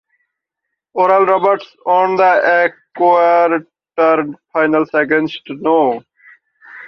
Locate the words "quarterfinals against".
2.97-5.43